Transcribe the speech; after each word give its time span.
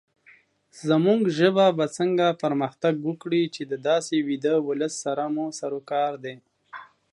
زمونږ 0.87 1.21
ژبه 1.37 1.65
به 1.77 1.85
څنګه 1.97 2.27
پرمختګ 2.43 2.93
وکړې، 3.07 3.43
چې 3.55 3.61
داسې 3.89 4.15
ويده 4.27 4.55
ولس 4.67 4.93
سره 5.05 5.23
مو 5.33 5.45
سروکار 5.59 6.11
وي 6.23 6.35